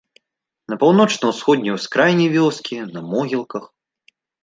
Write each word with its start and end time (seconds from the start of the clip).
На 0.73 0.77
паўночна-ўсходняй 0.83 1.77
ускраіне 1.79 2.27
вёскі, 2.39 2.83
на 2.99 3.09
могілках. 3.15 3.73